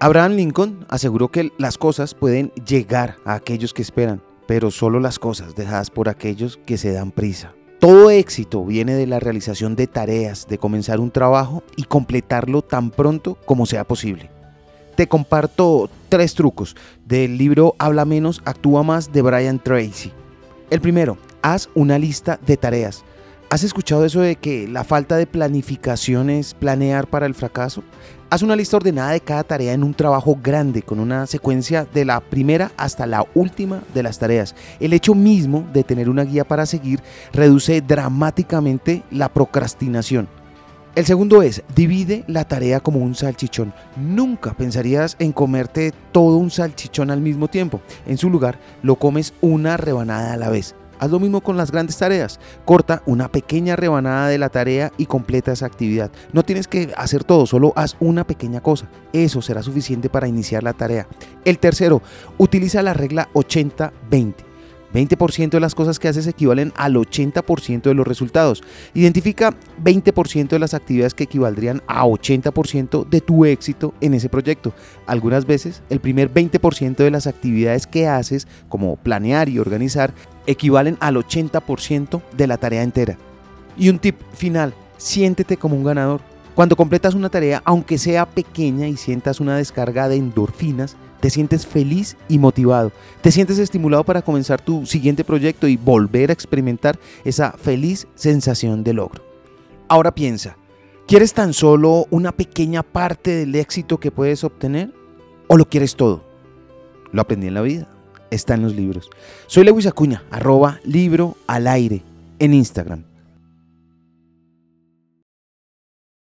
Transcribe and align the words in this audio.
Abraham 0.00 0.32
Lincoln 0.32 0.84
aseguró 0.88 1.30
que 1.30 1.52
las 1.56 1.78
cosas 1.78 2.14
pueden 2.14 2.50
llegar 2.66 3.16
a 3.24 3.34
aquellos 3.34 3.72
que 3.72 3.82
esperan, 3.82 4.20
pero 4.46 4.70
solo 4.70 5.00
las 5.00 5.18
cosas 5.18 5.54
dejadas 5.54 5.90
por 5.90 6.08
aquellos 6.08 6.58
que 6.66 6.78
se 6.78 6.92
dan 6.92 7.10
prisa. 7.10 7.52
Todo 7.78 8.10
éxito 8.10 8.64
viene 8.64 8.94
de 8.94 9.06
la 9.06 9.20
realización 9.20 9.76
de 9.76 9.86
tareas, 9.86 10.46
de 10.48 10.58
comenzar 10.58 11.00
un 11.00 11.10
trabajo 11.10 11.62
y 11.76 11.84
completarlo 11.84 12.62
tan 12.62 12.90
pronto 12.90 13.38
como 13.44 13.66
sea 13.66 13.84
posible. 13.84 14.30
Te 14.96 15.06
comparto 15.06 15.90
tres 16.08 16.34
trucos 16.34 16.76
del 17.04 17.38
libro 17.38 17.74
Habla 17.78 18.04
menos, 18.04 18.42
actúa 18.44 18.82
más 18.82 19.12
de 19.12 19.22
Brian 19.22 19.58
Tracy. 19.58 20.12
El 20.70 20.80
primero, 20.80 21.18
haz 21.42 21.68
una 21.74 21.98
lista 21.98 22.40
de 22.46 22.56
tareas. 22.56 23.04
¿Has 23.54 23.62
escuchado 23.62 24.04
eso 24.04 24.20
de 24.20 24.34
que 24.34 24.66
la 24.66 24.82
falta 24.82 25.16
de 25.16 25.28
planificación 25.28 26.28
es 26.28 26.54
planear 26.54 27.06
para 27.06 27.26
el 27.26 27.36
fracaso? 27.36 27.84
Haz 28.28 28.42
una 28.42 28.56
lista 28.56 28.78
ordenada 28.78 29.12
de 29.12 29.20
cada 29.20 29.44
tarea 29.44 29.74
en 29.74 29.84
un 29.84 29.94
trabajo 29.94 30.36
grande, 30.42 30.82
con 30.82 30.98
una 30.98 31.28
secuencia 31.28 31.86
de 31.94 32.04
la 32.04 32.18
primera 32.18 32.72
hasta 32.76 33.06
la 33.06 33.24
última 33.36 33.80
de 33.94 34.02
las 34.02 34.18
tareas. 34.18 34.56
El 34.80 34.92
hecho 34.92 35.14
mismo 35.14 35.64
de 35.72 35.84
tener 35.84 36.10
una 36.10 36.24
guía 36.24 36.42
para 36.42 36.66
seguir 36.66 36.98
reduce 37.32 37.80
dramáticamente 37.80 39.04
la 39.12 39.32
procrastinación. 39.32 40.26
El 40.96 41.06
segundo 41.06 41.40
es, 41.40 41.62
divide 41.76 42.24
la 42.26 42.48
tarea 42.48 42.80
como 42.80 42.98
un 42.98 43.14
salchichón. 43.14 43.72
Nunca 43.96 44.54
pensarías 44.54 45.14
en 45.20 45.30
comerte 45.30 45.92
todo 46.10 46.38
un 46.38 46.50
salchichón 46.50 47.12
al 47.12 47.20
mismo 47.20 47.46
tiempo. 47.46 47.80
En 48.04 48.18
su 48.18 48.30
lugar, 48.30 48.58
lo 48.82 48.96
comes 48.96 49.32
una 49.40 49.76
rebanada 49.76 50.32
a 50.32 50.36
la 50.38 50.50
vez. 50.50 50.74
Haz 51.04 51.10
lo 51.10 51.20
mismo 51.20 51.42
con 51.42 51.58
las 51.58 51.70
grandes 51.70 51.98
tareas. 51.98 52.40
Corta 52.64 53.02
una 53.04 53.28
pequeña 53.28 53.76
rebanada 53.76 54.28
de 54.28 54.38
la 54.38 54.48
tarea 54.48 54.90
y 54.96 55.04
completa 55.04 55.52
esa 55.52 55.66
actividad. 55.66 56.10
No 56.32 56.44
tienes 56.44 56.66
que 56.66 56.94
hacer 56.96 57.24
todo, 57.24 57.44
solo 57.44 57.74
haz 57.76 57.94
una 58.00 58.26
pequeña 58.26 58.62
cosa. 58.62 58.88
Eso 59.12 59.42
será 59.42 59.62
suficiente 59.62 60.08
para 60.08 60.28
iniciar 60.28 60.62
la 60.62 60.72
tarea. 60.72 61.06
El 61.44 61.58
tercero, 61.58 62.00
utiliza 62.38 62.82
la 62.82 62.94
regla 62.94 63.28
80-20. 63.34 64.53
20% 64.94 65.50
de 65.50 65.60
las 65.60 65.74
cosas 65.74 65.98
que 65.98 66.08
haces 66.08 66.26
equivalen 66.26 66.72
al 66.76 66.94
80% 66.94 67.82
de 67.82 67.94
los 67.94 68.06
resultados. 68.06 68.62
Identifica 68.94 69.54
20% 69.82 70.48
de 70.48 70.58
las 70.58 70.72
actividades 70.72 71.14
que 71.14 71.24
equivaldrían 71.24 71.82
a 71.86 72.06
80% 72.06 73.08
de 73.08 73.20
tu 73.20 73.44
éxito 73.44 73.92
en 74.00 74.14
ese 74.14 74.28
proyecto. 74.28 74.72
Algunas 75.06 75.46
veces 75.46 75.82
el 75.90 76.00
primer 76.00 76.32
20% 76.32 76.96
de 76.96 77.10
las 77.10 77.26
actividades 77.26 77.86
que 77.86 78.06
haces, 78.06 78.46
como 78.68 78.96
planear 78.96 79.48
y 79.48 79.58
organizar, 79.58 80.14
equivalen 80.46 80.96
al 81.00 81.16
80% 81.16 82.22
de 82.36 82.46
la 82.46 82.56
tarea 82.56 82.82
entera. 82.82 83.18
Y 83.76 83.88
un 83.88 83.98
tip 83.98 84.16
final, 84.32 84.74
siéntete 84.96 85.56
como 85.56 85.76
un 85.76 85.84
ganador. 85.84 86.20
Cuando 86.54 86.76
completas 86.76 87.14
una 87.14 87.30
tarea, 87.30 87.62
aunque 87.64 87.98
sea 87.98 88.26
pequeña 88.26 88.86
y 88.86 88.96
sientas 88.96 89.40
una 89.40 89.56
descarga 89.56 90.08
de 90.08 90.16
endorfinas, 90.16 90.96
te 91.24 91.30
sientes 91.30 91.66
feliz 91.66 92.18
y 92.28 92.38
motivado. 92.38 92.92
Te 93.22 93.32
sientes 93.32 93.58
estimulado 93.58 94.04
para 94.04 94.20
comenzar 94.20 94.60
tu 94.60 94.84
siguiente 94.84 95.24
proyecto 95.24 95.66
y 95.66 95.78
volver 95.78 96.28
a 96.28 96.34
experimentar 96.34 96.98
esa 97.24 97.52
feliz 97.52 98.06
sensación 98.14 98.84
de 98.84 98.92
logro. 98.92 99.24
Ahora 99.88 100.14
piensa, 100.14 100.58
¿quieres 101.06 101.32
tan 101.32 101.54
solo 101.54 102.06
una 102.10 102.30
pequeña 102.30 102.82
parte 102.82 103.30
del 103.36 103.54
éxito 103.54 103.98
que 103.98 104.10
puedes 104.10 104.44
obtener? 104.44 104.92
¿O 105.46 105.56
lo 105.56 105.66
quieres 105.66 105.96
todo? 105.96 106.22
Lo 107.10 107.22
aprendí 107.22 107.46
en 107.46 107.54
la 107.54 107.62
vida. 107.62 107.88
Está 108.30 108.52
en 108.52 108.60
los 108.60 108.74
libros. 108.74 109.08
Soy 109.46 109.64
Lewis 109.64 109.86
Acuña, 109.86 110.24
arroba 110.30 110.78
libro 110.84 111.38
al 111.46 111.68
aire 111.68 112.02
en 112.38 112.52
Instagram. 112.52 113.04